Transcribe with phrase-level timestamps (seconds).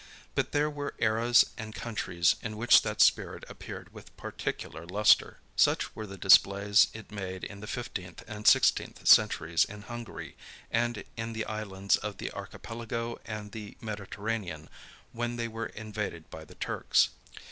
[0.33, 5.37] But there were eras and countries, in which that spirit appeared with particular lustre.
[5.55, 10.35] Such were the displays it made in the fifteenth and sixteenth centuries in Hungary,
[10.71, 14.69] and in the Islands of the Archipelago and the Mediterranean,
[15.11, 17.09] when they were invaded by the Turks.